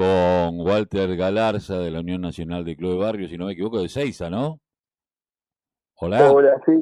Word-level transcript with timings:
con 0.00 0.58
Walter 0.62 1.14
Galarza 1.14 1.78
de 1.78 1.90
la 1.90 2.00
Unión 2.00 2.22
Nacional 2.22 2.64
de 2.64 2.74
Club 2.74 2.92
de 2.92 2.98
Barrio, 3.04 3.28
si 3.28 3.36
no 3.36 3.44
me 3.44 3.52
equivoco, 3.52 3.82
de 3.82 3.90
Seiza, 3.90 4.30
¿no? 4.30 4.58
Hola. 5.96 6.32
Hola, 6.32 6.58
sí. 6.64 6.72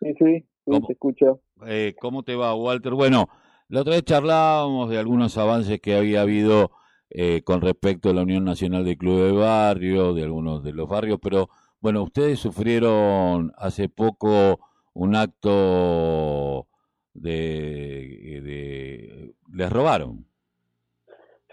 Sí, 0.00 0.14
sí, 0.18 0.46
¿Cómo, 0.64 0.86
te 0.86 0.94
escucho. 0.94 1.42
Eh, 1.66 1.94
¿Cómo 2.00 2.22
te 2.22 2.34
va, 2.34 2.54
Walter? 2.54 2.94
Bueno, 2.94 3.28
la 3.68 3.82
otra 3.82 3.92
vez 3.92 4.04
charlábamos 4.04 4.88
de 4.88 4.96
algunos 4.96 5.36
avances 5.36 5.78
que 5.78 5.94
había 5.94 6.22
habido 6.22 6.70
eh, 7.10 7.42
con 7.44 7.60
respecto 7.60 8.08
a 8.08 8.14
la 8.14 8.22
Unión 8.22 8.44
Nacional 8.44 8.82
de 8.82 8.96
Club 8.96 9.24
de 9.24 9.32
Barrio, 9.32 10.14
de 10.14 10.22
algunos 10.22 10.64
de 10.64 10.72
los 10.72 10.88
barrios, 10.88 11.18
pero 11.20 11.50
bueno, 11.80 12.02
ustedes 12.02 12.38
sufrieron 12.38 13.52
hace 13.58 13.90
poco 13.90 14.58
un 14.94 15.16
acto 15.16 16.66
de, 17.12 18.40
de 18.42 19.34
les 19.52 19.70
robaron. 19.70 20.24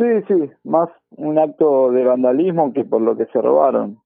Sí, 0.01 0.07
sí, 0.27 0.51
más 0.63 0.89
un 1.17 1.37
acto 1.37 1.91
de 1.91 2.03
vandalismo 2.03 2.73
que 2.73 2.83
por 2.83 3.01
lo 3.01 3.15
que 3.15 3.27
se 3.27 3.39
robaron, 3.39 3.99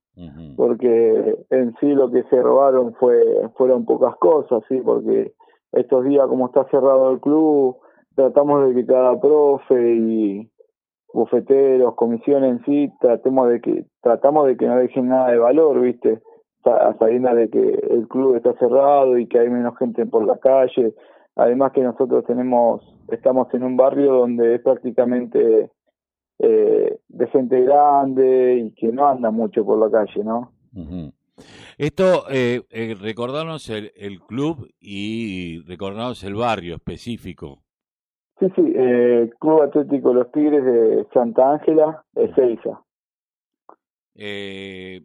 porque 0.58 1.38
en 1.52 1.74
sí 1.80 1.88
lo 1.94 2.12
que 2.12 2.24
se 2.24 2.42
robaron 2.42 2.94
fue 2.96 3.24
fueron 3.56 3.86
pocas 3.86 4.14
cosas, 4.18 4.62
sí, 4.68 4.82
porque 4.84 5.32
estos 5.72 6.04
días 6.04 6.28
como 6.28 6.48
está 6.48 6.66
cerrado 6.66 7.12
el 7.12 7.22
club, 7.22 7.78
tratamos 8.14 8.68
de 8.68 8.76
que 8.76 8.86
cada 8.86 9.18
profe 9.22 9.96
y 9.96 10.52
bufeteros, 11.14 11.96
comisión 11.96 12.44
en 12.44 12.62
sí, 12.66 12.92
tratemos 13.00 13.48
de 13.48 13.62
que 13.62 13.86
tratamos 14.02 14.48
de 14.48 14.58
que 14.58 14.68
no 14.68 14.76
dejen 14.76 15.08
nada 15.08 15.32
de 15.32 15.38
valor, 15.38 15.80
¿viste? 15.80 16.20
Sabiendo 17.00 17.34
de 17.34 17.50
que 17.50 17.70
el 17.90 18.10
club 18.10 18.36
está 18.36 18.52
cerrado 18.56 19.18
y 19.18 19.28
que 19.28 19.40
hay 19.40 19.50
menos 19.50 19.78
gente 19.78 20.06
por 20.06 20.26
la 20.26 20.38
calle, 20.40 20.94
además 21.38 21.72
que 21.72 21.84
nosotros 21.84 22.26
tenemos 22.26 22.82
estamos 23.08 23.48
en 23.54 23.64
un 23.64 23.78
barrio 23.78 24.14
donde 24.14 24.56
es 24.56 24.62
prácticamente 24.62 25.70
eh, 26.40 27.00
de 27.08 27.28
gente 27.28 27.62
grande 27.62 28.58
y 28.66 28.72
que 28.72 28.88
no 28.88 29.08
anda 29.08 29.32
mucho 29.32 29.66
por 29.66 29.80
la 29.80 29.90
calle, 29.90 30.24
¿no? 30.24 30.52
Esto, 31.78 32.26
eh, 32.30 32.62
eh, 32.70 32.96
recordarnos 33.00 33.70
el, 33.70 33.92
el, 33.96 34.22
club 34.22 34.70
y 34.80 35.62
recordarnos 35.62 36.24
el 36.24 36.36
barrio 36.36 36.76
específico. 36.76 37.66
Sí, 38.40 38.48
sí, 38.56 38.74
eh, 38.76 39.30
Club 39.40 39.62
Atlético 39.62 40.14
Los 40.14 40.32
Tigres 40.32 40.64
de 40.64 41.08
Santa 41.14 41.54
Ángela, 41.54 42.04
Ezeiza. 42.16 42.82
Eh, 44.14 45.04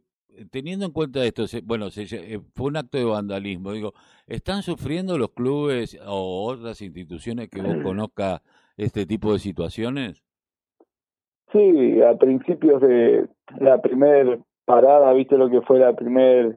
teniendo 0.50 0.84
en 0.86 0.92
cuenta 0.92 1.24
esto, 1.24 1.44
bueno, 1.62 1.88
eh, 1.96 2.40
fue 2.54 2.66
un 2.66 2.76
acto 2.76 2.98
de 2.98 3.04
vandalismo, 3.04 3.72
digo, 3.72 3.94
¿están 4.26 4.62
sufriendo 4.62 5.16
los 5.16 5.30
clubes 5.30 5.98
o 6.06 6.44
otras 6.46 6.80
instituciones 6.82 7.48
que 7.48 7.62
vos 7.62 7.76
conozcas 7.84 8.42
este 8.76 9.06
tipo 9.06 9.32
de 9.32 9.38
situaciones? 9.38 10.24
Sí, 11.52 12.00
a 12.02 12.16
principios 12.16 12.80
de 12.80 13.28
la 13.58 13.80
primera 13.80 14.38
parada, 14.64 15.12
viste 15.12 15.36
lo 15.36 15.50
que 15.50 15.62
fue 15.62 15.80
la 15.80 15.94
primera 15.94 16.56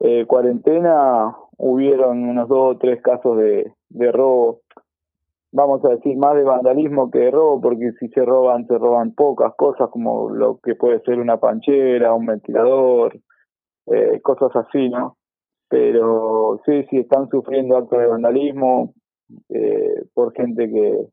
eh, 0.00 0.26
cuarentena, 0.26 1.34
hubieron 1.56 2.24
unos 2.24 2.48
dos 2.48 2.74
o 2.74 2.78
tres 2.78 3.00
casos 3.00 3.38
de, 3.38 3.72
robo 4.12 4.60
vamos 5.50 5.84
a 5.84 5.90
decir, 5.90 6.16
más 6.16 6.34
de 6.34 6.42
vandalismo 6.42 7.10
que 7.10 7.20
de 7.20 7.30
robo, 7.30 7.60
porque 7.60 7.92
si 8.00 8.08
se 8.08 8.24
roban, 8.24 8.66
se 8.66 8.76
roban 8.76 9.14
pocas 9.14 9.54
cosas, 9.56 9.88
como 9.90 10.28
lo 10.28 10.58
que 10.58 10.74
puede 10.74 11.00
ser 11.02 11.20
una 11.20 11.38
panchera, 11.38 12.12
un 12.12 12.26
ventilador, 12.26 13.20
eh, 13.86 14.20
cosas 14.20 14.50
así, 14.56 14.88
¿no? 14.88 15.16
Pero 15.68 16.60
sí, 16.66 16.84
sí 16.90 16.98
están 16.98 17.28
sufriendo 17.28 17.76
actos 17.76 18.00
de 18.00 18.06
vandalismo 18.08 18.94
eh, 19.48 20.04
por 20.12 20.34
gente 20.34 20.68
que 20.68 21.06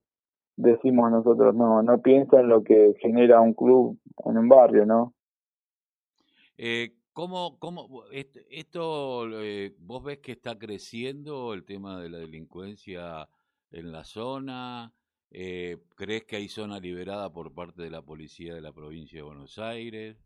decimos 0.62 1.12
nosotros 1.12 1.56
no, 1.56 1.81
no 1.81 2.02
piensa 2.02 2.40
en 2.40 2.50
lo 2.50 2.64
que 2.64 2.95
genera 3.00 3.42
un 3.42 3.54
club 3.54 4.00
en 4.26 4.38
un 4.38 4.50
barrio, 4.50 4.86
¿no? 4.86 5.14
Eh, 6.58 6.94
¿Cómo, 7.14 7.58
cómo 7.59 8.04
esto, 8.12 8.40
esto 8.50 9.42
eh, 9.42 9.76
vos 9.80 10.04
ves 10.04 10.20
que 10.20 10.32
está 10.32 10.58
creciendo 10.58 11.54
el 11.54 11.66
tema 11.66 12.00
de 12.00 12.10
la 12.10 12.20
delincuencia 12.20 13.27
en 13.71 13.92
la 13.92 14.04
zona? 14.04 14.94
Eh, 15.32 15.77
¿Crees 15.95 16.26
que 16.26 16.38
hay 16.38 16.48
zona 16.48 16.80
liberada 16.80 17.32
por 17.32 17.54
parte 17.54 17.82
de 17.82 17.89
la 17.89 18.02
policía 18.02 18.54
de 18.54 18.61
la 18.61 18.71
provincia 18.71 19.20
de 19.20 19.23
Buenos 19.23 19.58
Aires? 19.60 20.17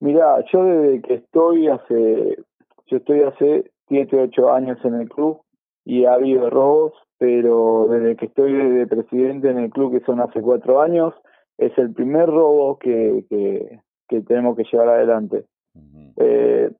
Mira, 0.00 0.42
yo 0.52 0.64
desde 0.64 1.02
que 1.02 1.14
estoy 1.14 1.68
hace, 1.68 2.38
yo 2.86 2.96
estoy 2.96 3.20
hace 3.20 3.70
7, 3.88 4.16
8 4.18 4.52
años 4.52 4.78
en 4.84 4.94
el 4.94 5.08
club 5.08 5.42
y 5.84 6.04
ha 6.04 6.14
habido 6.14 6.48
robos, 6.48 6.92
pero 7.20 7.86
desde 7.90 8.16
que 8.16 8.26
estoy 8.26 8.52
de 8.54 8.86
presidente 8.86 9.50
en 9.50 9.58
el 9.58 9.70
club, 9.70 9.92
que 9.92 10.04
son 10.06 10.20
hace 10.20 10.40
4 10.40 10.80
años, 10.80 11.14
es 11.58 11.76
el 11.76 11.92
primer 11.92 12.26
robo 12.26 12.78
que, 12.78 13.26
que, 13.28 13.80
que 14.08 14.22
tenemos 14.22 14.56
que 14.56 14.64
llevar 14.64 14.88
adelante. 14.88 15.44
eh, 16.16 16.72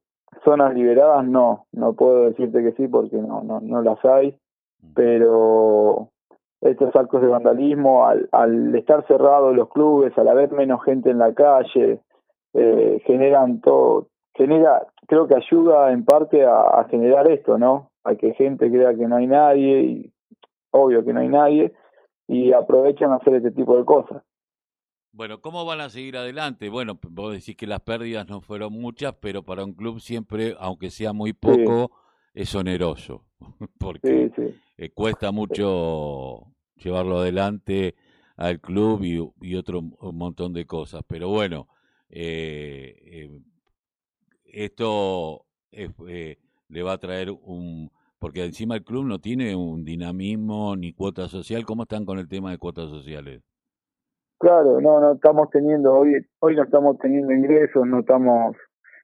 zonas 0.42 0.74
liberadas 0.74 1.26
no, 1.26 1.66
no 1.72 1.92
puedo 1.92 2.24
decirte 2.24 2.62
que 2.62 2.72
sí 2.72 2.88
porque 2.88 3.16
no, 3.18 3.42
no, 3.42 3.60
no 3.60 3.82
las 3.82 4.02
hay 4.04 4.34
pero 4.94 6.08
estos 6.60 6.94
actos 6.94 7.22
de 7.22 7.28
vandalismo, 7.28 8.06
al, 8.06 8.28
al 8.32 8.74
estar 8.74 9.06
cerrados 9.06 9.54
los 9.54 9.68
clubes, 9.68 10.16
al 10.18 10.28
haber 10.28 10.52
menos 10.52 10.82
gente 10.84 11.10
en 11.10 11.18
la 11.18 11.32
calle, 11.34 12.00
eh, 12.54 13.02
generan 13.04 13.60
todo, 13.60 14.08
genera, 14.34 14.86
creo 15.06 15.26
que 15.26 15.36
ayuda 15.36 15.92
en 15.92 16.04
parte 16.04 16.44
a, 16.44 16.60
a, 16.60 16.84
generar 16.88 17.30
esto, 17.30 17.58
¿no? 17.58 17.90
A 18.04 18.14
que 18.14 18.34
gente 18.34 18.70
crea 18.70 18.94
que 18.94 19.06
no 19.06 19.16
hay 19.16 19.26
nadie, 19.26 19.82
y 19.82 20.12
obvio 20.70 21.04
que 21.04 21.12
no 21.12 21.20
hay 21.20 21.28
nadie, 21.28 21.72
y 22.26 22.52
aprovechan 22.52 23.12
a 23.12 23.16
hacer 23.16 23.34
este 23.34 23.50
tipo 23.50 23.76
de 23.76 23.84
cosas. 23.84 24.22
Bueno, 25.12 25.40
¿cómo 25.40 25.64
van 25.64 25.80
a 25.80 25.90
seguir 25.90 26.16
adelante? 26.16 26.68
Bueno, 26.68 26.98
vos 27.08 27.32
decís 27.32 27.56
que 27.56 27.66
las 27.66 27.80
pérdidas 27.80 28.28
no 28.28 28.40
fueron 28.40 28.72
muchas, 28.72 29.14
pero 29.20 29.42
para 29.42 29.64
un 29.64 29.72
club 29.72 29.98
siempre, 29.98 30.54
aunque 30.60 30.90
sea 30.90 31.12
muy 31.12 31.32
poco, 31.32 31.90
sí. 32.32 32.40
es 32.42 32.54
oneroso, 32.54 33.24
porque 33.78 34.30
sí, 34.36 34.42
sí. 34.50 34.60
Eh, 34.78 34.90
cuesta 34.90 35.32
mucho 35.32 36.46
llevarlo 36.76 37.18
adelante 37.18 37.96
al 38.36 38.60
club 38.60 39.02
y, 39.02 39.18
y, 39.46 39.56
otro 39.56 39.80
un 39.80 40.16
montón 40.16 40.52
de 40.52 40.64
cosas. 40.64 41.02
Pero 41.06 41.28
bueno, 41.28 41.66
eh, 42.08 42.96
eh, 43.04 43.40
esto 44.44 45.44
le 45.72 46.82
va 46.82 46.92
a 46.92 46.98
traer 46.98 47.30
un... 47.30 47.90
Porque 48.20 48.44
encima 48.44 48.76
el 48.76 48.84
club 48.84 49.06
no 49.06 49.18
tiene 49.18 49.56
un 49.56 49.82
dinamismo 49.82 50.76
ni 50.76 50.92
cuota 50.92 51.26
social. 51.28 51.64
¿Cómo 51.64 51.82
están 51.84 52.04
con 52.04 52.18
el 52.18 52.28
tema 52.28 52.50
de 52.50 52.58
cuotas 52.58 52.90
sociales? 52.90 53.42
Claro, 54.38 54.80
no, 54.80 55.00
no 55.00 55.12
estamos 55.12 55.50
teniendo, 55.50 55.92
hoy, 55.92 56.14
hoy 56.38 56.56
no 56.56 56.62
estamos 56.62 56.98
teniendo 56.98 57.32
ingresos, 57.32 57.86
no 57.86 58.00
estamos 58.00 58.56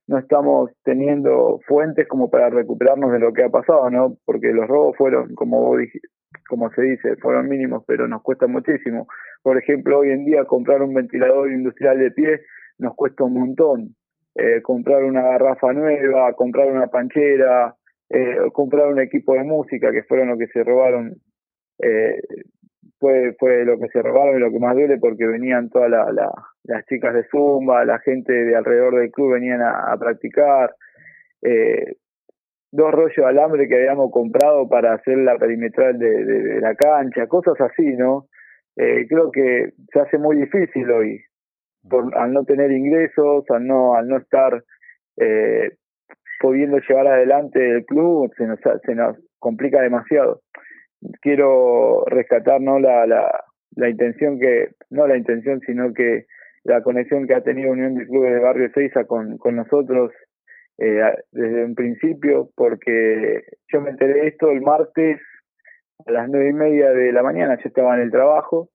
no 0.07 0.19
estamos 0.19 0.71
teniendo 0.85 1.59
fuentes 1.67 2.07
como 2.07 2.31
para 2.31 2.49
recuperarnos 2.49 3.11
de 3.11 3.19
lo 3.19 3.33
que 3.33 3.43
ha 3.43 3.51
pasado, 3.51 3.91
¿no? 3.91 4.17
Porque 4.25 4.53
los 4.53 4.69
robos 4.69 4.97
fueron, 4.97 5.35
como 5.35 5.61
vos 5.61 5.79
dijiste, 5.79 6.09
como 6.49 6.71
se 6.71 6.83
dice, 6.83 7.17
fueron 7.17 7.49
mínimos, 7.49 7.83
pero 7.87 8.07
nos 8.07 8.23
cuesta 8.23 8.47
muchísimo. 8.47 9.09
Por 9.43 9.59
ejemplo, 9.59 9.99
hoy 9.99 10.11
en 10.11 10.25
día 10.25 10.45
comprar 10.45 10.81
un 10.83 10.95
ventilador 10.95 11.51
industrial 11.51 11.99
de 11.99 12.13
pie 12.13 12.41
nos 12.79 12.95
cuesta 12.95 13.25
un 13.25 13.35
montón. 13.35 13.97
Eh, 14.37 14.61
comprar 14.63 15.03
una 15.03 15.23
garrafa 15.23 15.73
nueva, 15.73 16.33
comprar 16.35 16.71
una 16.71 16.87
panchera, 16.89 17.75
eh, 18.11 18.37
comprar 18.53 18.89
un 18.89 19.01
equipo 19.01 19.35
de 19.35 19.45
música, 19.45 19.93
que 19.93 20.05
fueron 20.05 20.29
lo 20.29 20.39
que 20.39 20.47
se 20.49 20.63
robaron, 20.65 21.15
eh, 21.79 22.21
fue, 22.99 23.35
fue 23.39 23.65
lo 23.65 23.79
que 23.79 23.89
se 23.89 24.01
robaron 24.03 24.37
y 24.37 24.41
lo 24.41 24.51
que 24.51 24.59
más 24.59 24.75
duele 24.75 24.99
porque 24.99 25.27
venían 25.27 25.69
todas 25.69 25.91
la, 25.91 26.11
la, 26.13 26.31
las 26.65 26.85
chicas 26.87 27.15
de 27.15 27.25
Zumba, 27.31 27.85
la 27.85 27.99
gente 27.99 28.33
de 28.33 28.57
alrededor 28.57 28.97
del 28.97 29.11
club 29.11 29.35
venían 29.35 29.61
a, 29.63 29.97
practicar. 29.99 30.75
Eh, 31.43 31.97
dos 32.73 32.93
rollos 32.93 33.17
de 33.17 33.25
alambre 33.25 33.69
que 33.69 33.77
habíamos 33.77 34.11
comprado 34.11 34.69
para 34.69 34.95
hacer 34.95 35.19
la 35.19 35.39
perimetral 35.39 35.99
de, 35.99 36.25
de, 36.25 36.43
de 36.43 36.61
la 36.61 36.75
cancha, 36.75 37.27
cosas 37.27 37.59
así, 37.61 37.97
¿no? 37.97 38.29
Eh, 38.77 39.07
creo 39.09 39.31
que 39.31 39.73
se 39.91 40.01
hace 40.01 40.19
muy 40.19 40.37
difícil 40.37 40.91
hoy, 40.91 41.23
por, 41.89 42.17
al 42.17 42.33
no 42.33 42.45
tener 42.45 42.71
ingresos, 42.71 43.45
al 43.49 43.67
no, 43.67 43.95
al 43.95 44.07
no 44.07 44.19
estar 44.19 44.63
eh, 45.17 45.71
pudiendo 46.47 46.79
llevar 46.79 47.09
adelante 47.09 47.59
el 47.59 47.85
club, 47.85 48.33
se 48.37 48.47
nos, 48.47 48.61
se 48.85 48.95
nos 48.95 49.17
complica 49.41 49.83
demasiado. 49.83 50.43
Quiero 51.21 52.05
rescatar 52.07 52.61
¿no? 52.61 52.79
la, 52.79 53.05
la, 53.05 53.45
la 53.75 53.89
intención 53.89 54.39
que, 54.39 54.69
no 54.91 55.09
la 55.09 55.17
intención, 55.17 55.61
sino 55.67 55.93
que 55.93 56.27
la 56.63 56.85
conexión 56.85 57.27
que 57.27 57.35
ha 57.35 57.43
tenido 57.43 57.73
Unión 57.73 57.97
de 57.97 58.07
Clubes 58.07 58.33
de 58.33 58.39
Barrio 58.39 58.71
Seiza 58.73 59.07
con, 59.07 59.39
con 59.39 59.57
nosotros 59.57 60.13
eh, 60.79 61.03
desde 61.33 61.65
un 61.65 61.75
principio, 61.75 62.49
porque 62.55 63.43
yo 63.73 63.81
me 63.81 63.91
enteré 63.91 64.21
de 64.21 64.29
esto 64.29 64.49
el 64.53 64.61
martes 64.61 65.21
a 66.07 66.13
las 66.13 66.29
nueve 66.29 66.51
y 66.51 66.53
media 66.53 66.91
de 66.91 67.11
la 67.11 67.25
mañana, 67.25 67.57
yo 67.57 67.63
estaba 67.65 67.97
en 67.97 68.03
el 68.03 68.13
trabajo, 68.13 68.69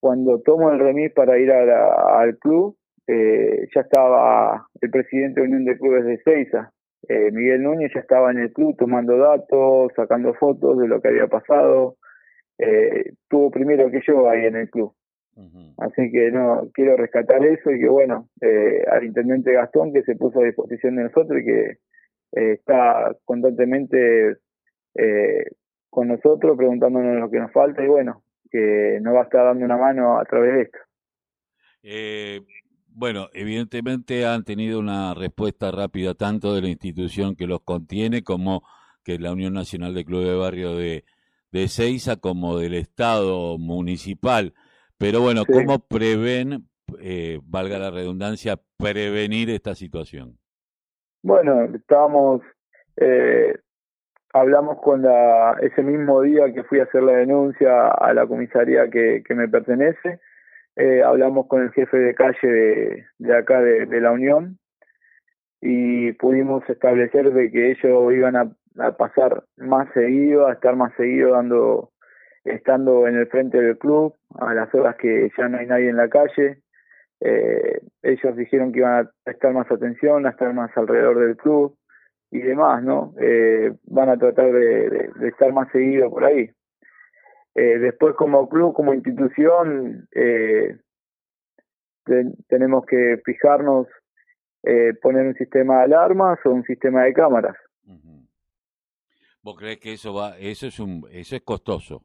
cuando 0.00 0.40
tomo 0.40 0.72
el 0.72 0.80
remis 0.80 1.12
para 1.12 1.38
ir 1.38 1.52
a 1.52 2.18
al 2.20 2.36
club, 2.38 2.76
eh, 3.06 3.68
ya 3.74 3.82
estaba 3.82 4.66
el 4.80 4.90
presidente 4.90 5.40
de 5.40 5.46
Unión 5.46 5.64
de 5.64 5.78
Clubes 5.78 6.04
de 6.04 6.18
Seiza, 6.22 6.72
eh, 7.08 7.30
Miguel 7.30 7.62
Núñez, 7.62 7.92
ya 7.94 8.00
estaba 8.00 8.30
en 8.30 8.38
el 8.38 8.52
club 8.52 8.76
tomando 8.76 9.16
datos, 9.16 9.92
sacando 9.94 10.34
fotos 10.34 10.78
de 10.78 10.88
lo 10.88 11.00
que 11.00 11.08
había 11.08 11.28
pasado, 11.28 11.96
eh, 12.58 13.12
tuvo 13.28 13.50
primero 13.50 13.90
que 13.90 14.00
yo 14.06 14.28
ahí 14.28 14.46
en 14.46 14.56
el 14.56 14.70
club. 14.70 14.92
Así 15.76 16.10
que 16.10 16.30
no, 16.30 16.70
quiero 16.72 16.96
rescatar 16.96 17.44
eso 17.44 17.70
y 17.70 17.78
que 17.78 17.88
bueno, 17.88 18.30
eh, 18.40 18.82
al 18.90 19.04
intendente 19.04 19.52
Gastón 19.52 19.92
que 19.92 20.02
se 20.02 20.16
puso 20.16 20.40
a 20.40 20.44
disposición 20.44 20.96
de 20.96 21.04
nosotros 21.04 21.40
y 21.42 21.44
que 21.44 21.62
eh, 22.32 22.52
está 22.52 23.14
constantemente 23.26 24.38
eh, 24.94 25.44
con 25.90 26.08
nosotros 26.08 26.56
preguntándonos 26.56 27.20
lo 27.20 27.30
que 27.30 27.38
nos 27.38 27.52
falta 27.52 27.84
y 27.84 27.86
bueno, 27.86 28.22
que 28.50 28.98
nos 29.02 29.14
va 29.14 29.20
a 29.20 29.24
estar 29.24 29.44
dando 29.44 29.66
una 29.66 29.76
mano 29.76 30.18
a 30.18 30.24
través 30.24 30.54
de 30.54 30.62
esto. 30.62 30.78
Eh, 31.82 32.40
bueno, 32.96 33.28
evidentemente 33.34 34.24
han 34.24 34.42
tenido 34.44 34.78
una 34.78 35.12
respuesta 35.12 35.70
rápida 35.70 36.14
tanto 36.14 36.54
de 36.54 36.62
la 36.62 36.68
institución 36.68 37.36
que 37.36 37.46
los 37.46 37.60
contiene 37.60 38.22
como 38.22 38.62
que 39.04 39.18
la 39.18 39.32
Unión 39.32 39.52
Nacional 39.52 39.94
de 39.94 40.06
Clubes 40.06 40.28
de 40.28 40.34
Barrio 40.34 40.74
de, 40.74 41.04
de 41.52 41.68
Ceiza 41.68 42.16
como 42.16 42.58
del 42.58 42.72
Estado 42.72 43.58
municipal. 43.58 44.54
Pero 44.96 45.20
bueno, 45.20 45.42
¿cómo 45.44 45.78
prevén, 45.78 46.68
eh, 46.98 47.38
valga 47.44 47.78
la 47.78 47.90
redundancia, 47.90 48.58
prevenir 48.78 49.50
esta 49.50 49.74
situación? 49.74 50.38
Bueno, 51.22 51.64
estábamos, 51.64 52.40
eh, 52.96 53.58
hablamos 54.32 54.80
con 54.80 55.02
la, 55.02 55.58
ese 55.60 55.82
mismo 55.82 56.22
día 56.22 56.50
que 56.54 56.64
fui 56.64 56.80
a 56.80 56.84
hacer 56.84 57.02
la 57.02 57.12
denuncia 57.12 57.88
a 57.88 58.14
la 58.14 58.26
comisaría 58.26 58.88
que, 58.88 59.22
que 59.22 59.34
me 59.34 59.48
pertenece, 59.48 60.18
eh, 60.76 61.02
hablamos 61.02 61.46
con 61.46 61.62
el 61.62 61.72
jefe 61.72 61.96
de 61.96 62.14
calle 62.14 62.46
de, 62.46 63.06
de 63.18 63.36
acá 63.36 63.62
de, 63.62 64.00
la 64.00 64.12
Unión 64.12 64.58
y 65.62 66.12
pudimos 66.12 66.68
establecer 66.68 67.32
de 67.32 67.50
que 67.50 67.70
ellos 67.70 68.12
iban 68.12 68.36
a, 68.36 68.52
pasar 68.98 69.42
más 69.56 69.90
seguido, 69.94 70.46
a 70.46 70.52
estar 70.52 70.76
más 70.76 70.92
seguido 70.96 71.30
dando, 71.30 71.92
estando 72.44 73.08
en 73.08 73.16
el 73.16 73.26
frente 73.28 73.58
del 73.58 73.78
club, 73.78 74.14
a 74.38 74.52
las 74.52 74.72
horas 74.74 74.96
que 74.96 75.30
ya 75.36 75.48
no 75.48 75.56
hay 75.56 75.66
nadie 75.66 75.88
en 75.88 75.96
la 75.96 76.10
calle. 76.10 76.58
Eh, 77.20 77.80
ellos 78.02 78.36
dijeron 78.36 78.70
que 78.70 78.80
iban 78.80 79.06
a 79.06 79.10
prestar 79.24 79.54
más 79.54 79.70
atención, 79.70 80.26
a 80.26 80.30
estar 80.30 80.52
más 80.52 80.76
alrededor 80.76 81.20
del 81.20 81.38
club 81.38 81.74
y 82.30 82.40
demás, 82.40 82.82
¿no? 82.82 83.14
Eh, 83.18 83.72
van 83.84 84.10
a 84.10 84.18
tratar 84.18 84.52
de, 84.52 85.10
de 85.14 85.28
estar 85.28 85.50
más 85.54 85.72
seguido 85.72 86.10
por 86.10 86.24
ahí. 86.24 86.50
Eh, 87.56 87.78
después 87.78 88.14
como 88.16 88.50
club, 88.50 88.74
como 88.74 88.92
institución, 88.92 90.06
eh, 90.14 90.76
tenemos 92.48 92.84
que 92.84 93.18
fijarnos, 93.24 93.86
eh, 94.62 94.92
poner 95.00 95.26
un 95.26 95.34
sistema 95.36 95.78
de 95.78 95.84
alarmas 95.84 96.38
o 96.44 96.50
un 96.50 96.64
sistema 96.64 97.04
de 97.04 97.14
cámaras. 97.14 97.56
¿Vos 99.42 99.56
crees 99.56 99.78
que 99.78 99.94
eso 99.94 100.12
va, 100.12 100.36
eso 100.38 100.66
es 100.66 100.78
un, 100.78 101.06
eso 101.10 101.34
es 101.34 101.42
costoso? 101.42 102.02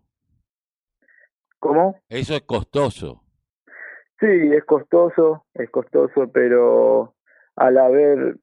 ¿Cómo? 1.59 1.99
Eso 2.07 2.33
es 2.33 2.43
costoso. 2.43 3.21
Sí, 4.21 4.27
es 4.27 4.63
costoso, 4.63 5.47
es 5.53 5.69
costoso, 5.69 6.31
pero 6.31 7.15
al 7.57 7.77
haber, 7.77 8.37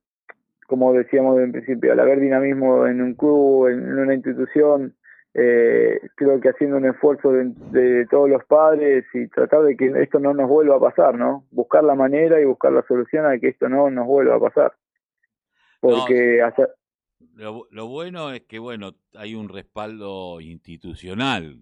como 0.66 0.93
decíamos 0.93 1.40
en 1.40 1.52
principio, 1.52 1.93
al 1.93 2.00
haber 2.00 2.20
dinamismo 2.20 2.87
en 2.87 3.00
un 3.00 3.14
club, 3.14 3.69
en 3.69 3.99
una 3.99 4.14
institución, 4.14 4.97
eh, 5.40 6.00
creo 6.17 6.40
que 6.40 6.49
haciendo 6.49 6.79
un 6.79 6.87
esfuerzo 6.87 7.31
de, 7.31 7.52
de, 7.70 8.06
todos 8.06 8.29
los 8.29 8.44
padres 8.44 9.05
y 9.14 9.29
tratar 9.29 9.62
de 9.62 9.76
que 9.76 9.93
esto 10.02 10.19
no 10.19 10.35
nos 10.35 10.49
vuelva 10.49 10.76
a 10.76 10.81
pasar, 10.81 11.14
¿no? 11.14 11.44
Buscar 11.52 11.85
la 11.85 11.94
manera 11.94 12.40
y 12.40 12.44
buscar 12.44 12.73
la 12.73 12.82
solución 12.82 13.25
a 13.25 13.38
que 13.38 13.49
esto 13.49 13.69
no 13.69 13.88
nos 13.88 14.06
vuelva 14.06 14.35
a 14.35 14.40
pasar. 14.40 14.73
Porque 15.81 16.38
no, 16.40 16.46
hacer... 16.46 16.69
lo, 17.37 17.69
lo, 17.70 17.87
bueno 17.87 18.32
es 18.32 18.40
que, 18.43 18.58
bueno, 18.58 18.94
hay 19.14 19.37
un 19.37 19.49
respaldo 19.49 20.40
institucional. 20.40 21.56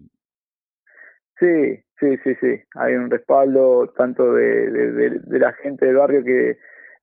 Sí, 1.39 1.83
sí, 1.99 2.17
sí, 2.23 2.33
sí. 2.41 2.59
Hay 2.73 2.95
un 2.95 3.11
respaldo 3.11 3.93
tanto 3.95 4.33
de, 4.33 4.71
de, 4.71 4.91
de, 4.91 5.09
de 5.19 5.39
la 5.39 5.53
gente 5.53 5.85
del 5.85 5.97
barrio 5.97 6.23
que 6.23 6.57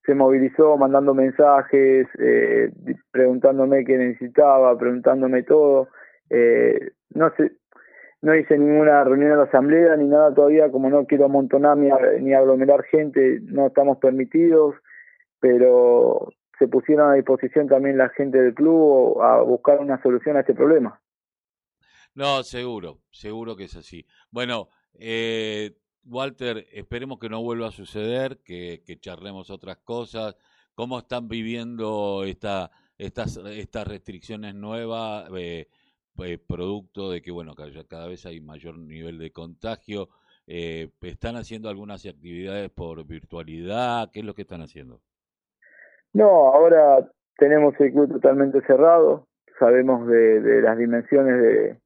se 0.05 0.15
movilizó 0.17 0.77
mandando 0.77 1.15
mensajes, 1.15 2.09
eh, 2.19 2.73
preguntándome 3.13 3.85
qué 3.85 3.97
necesitaba, 3.97 4.77
preguntándome 4.77 5.45
todo 5.45 5.89
eh, 6.35 6.93
no 7.11 7.33
sé, 7.37 7.53
no 8.23 8.35
hice 8.35 8.59
ninguna 8.59 9.05
reunión 9.05 9.31
de 9.31 9.37
la 9.37 9.43
asamblea 9.45 9.97
ni 9.97 10.09
nada 10.09 10.35
todavía, 10.35 10.71
como 10.71 10.91
no 10.91 11.07
quiero 11.07 11.27
amontonar 11.27 11.77
ni, 11.77 11.91
ni 12.21 12.35
aglomerar 12.35 12.83
gente, 12.85 13.41
no 13.43 13.67
estamos 13.69 13.99
permitidos, 13.99 14.75
pero 15.39 16.33
se 16.59 16.69
pusieron 16.69 17.11
a 17.11 17.15
disposición 17.15 17.69
también 17.69 17.99
la 17.99 18.09
gente 18.09 18.41
del 18.41 18.55
club 18.55 19.21
a 19.23 19.43
buscar 19.43 19.79
una 19.81 20.01
solución 20.03 20.37
a 20.37 20.41
este 20.41 20.55
problema. 20.55 21.01
No, 22.15 22.43
seguro, 22.43 22.99
seguro 23.11 23.57
que 23.57 23.65
es 23.65 23.77
así. 23.77 24.07
Bueno, 24.31 24.69
eh, 24.95 25.77
Walter, 26.05 26.67
esperemos 26.73 27.19
que 27.19 27.29
no 27.29 27.43
vuelva 27.43 27.69
a 27.69 27.73
suceder, 27.73 28.39
que, 28.45 28.83
que 28.87 28.99
charlemos 28.99 29.51
otras 29.51 29.79
cosas. 29.79 30.37
¿Cómo 30.75 30.99
están 30.99 31.29
viviendo 31.29 32.25
esta, 32.25 32.71
estas, 32.99 33.37
estas 33.37 33.87
restricciones 33.87 34.55
nuevas? 34.55 35.29
Eh, 35.37 35.69
eh, 36.23 36.39
producto 36.39 37.11
de 37.11 37.23
que, 37.23 37.31
bueno, 37.31 37.55
cada 37.89 38.07
vez 38.07 38.27
hay 38.27 38.41
mayor 38.41 38.79
nivel 38.79 39.19
de 39.19 39.33
contagio. 39.33 40.09
Eh, 40.47 40.91
¿Están 41.01 41.37
haciendo 41.37 41.69
algunas 41.69 42.05
actividades 42.07 42.71
por 42.71 43.05
virtualidad? 43.07 44.11
¿Qué 44.13 44.21
es 44.21 44.27
lo 44.27 44.35
que 44.35 44.43
están 44.43 44.61
haciendo? 44.61 45.01
No, 46.13 46.29
ahora 46.55 47.09
tenemos 47.39 47.75
el 47.81 47.93
club 47.93 48.13
totalmente 48.13 48.61
cerrado. 48.67 49.27
Sabemos 49.59 50.07
de, 50.07 50.41
de 50.41 50.63
las 50.63 50.77
dimensiones 50.77 51.41
de, 51.41 51.79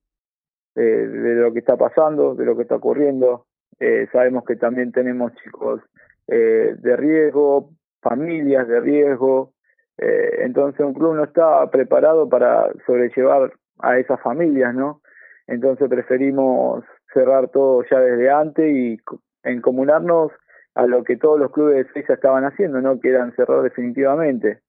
de, 0.75 1.35
lo 1.35 1.53
que 1.53 1.59
está 1.61 1.77
pasando, 1.77 2.35
de 2.35 2.45
lo 2.45 2.57
que 2.57 2.63
está 2.63 2.77
ocurriendo. 2.77 3.47
Eh, 3.81 4.09
sabemos 4.13 4.45
que 4.45 4.57
también 4.57 4.93
tenemos 4.93 5.33
chicos 5.43 5.81
eh, 6.27 6.75
de 6.79 6.97
riesgo, 6.97 7.71
familias 8.01 8.67
de 8.69 8.81
riesgo. 8.81 9.53
Eh, 9.99 10.43
entonces 10.45 10.81
un 10.85 10.95
club 10.95 11.15
no 11.15 11.25
está 11.25 11.69
preparado 11.71 12.29
para 12.29 12.71
sobrellevar 12.87 13.53
a 13.81 13.99
esas 13.99 14.21
familias, 14.21 14.75
¿no? 14.75 15.03
Entonces 15.47 15.89
preferimos 15.89 16.85
cerrar 17.13 17.49
todo 17.49 17.85
ya 17.91 18.01
desde 18.01 18.31
antes 18.31 18.71
y 18.71 18.99
encomunarnos 19.43 20.33
a 20.75 20.87
lo 20.87 21.03
que 21.03 21.17
todos 21.17 21.41
los 21.41 21.51
clubes 21.51 21.87
de 21.87 21.93
Seiza 21.93 22.15
estaban 22.15 22.45
haciendo, 22.45 22.81
¿no? 22.81 23.01
Que 23.01 23.09
eran 23.09 23.35
cerrar 23.35 23.63
definitivamente. 23.63 24.61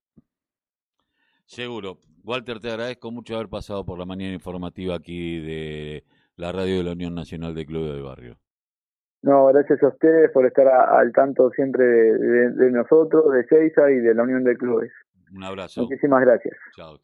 Seguro. 1.46 1.98
Walter, 2.24 2.60
te 2.60 2.70
agradezco 2.70 3.12
mucho 3.12 3.36
haber 3.36 3.50
pasado 3.50 3.86
por 3.86 3.98
la 3.98 4.06
mañana 4.06 4.34
informativa 4.34 4.96
aquí 4.96 5.40
de 5.42 6.04
la 6.36 6.52
radio 6.52 6.78
de 6.78 6.84
la 6.84 6.92
Unión 6.94 7.16
Nacional 7.16 7.54
de 7.56 7.66
Clubes 7.66 7.94
de 7.94 8.02
Barrio. 8.02 8.38
No, 9.22 9.48
gracias 9.48 9.84
a 9.84 9.90
ustedes 9.90 10.32
por 10.32 10.46
estar 10.46 10.68
a, 10.68 10.98
al 10.98 11.12
tanto 11.12 11.50
siempre 11.52 11.84
de, 11.84 12.18
de, 12.18 12.52
de 12.52 12.72
nosotros, 12.72 13.34
de 13.34 13.46
Seiza 13.46 13.92
y 13.92 13.98
de 13.98 14.14
la 14.14 14.24
Unión 14.24 14.44
de 14.44 14.56
Clubes. 14.56 14.92
Un 15.34 15.44
abrazo. 15.44 15.82
Muchísimas 15.82 16.22
gracias. 16.22 16.56
Chao. 16.76 17.00